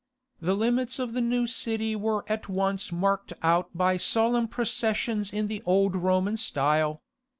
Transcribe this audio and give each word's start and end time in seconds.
The 0.39 0.55
limits 0.55 0.97
of 0.97 1.13
the 1.13 1.21
new 1.21 1.45
city 1.45 1.95
were 1.95 2.25
at 2.27 2.49
once 2.49 2.91
marked 2.91 3.33
out 3.43 3.69
by 3.77 3.97
solemn 3.97 4.47
processions 4.47 5.31
in 5.31 5.45
the 5.47 5.61
old 5.63 5.95
Roman 5.95 6.37
style. 6.37 7.03